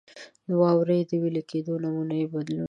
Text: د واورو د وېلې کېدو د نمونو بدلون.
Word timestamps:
د 0.47 0.49
واورو 0.61 0.97
د 1.09 1.11
وېلې 1.21 1.43
کېدو 1.49 1.73
د 1.77 1.81
نمونو 1.83 2.15
بدلون. 2.31 2.59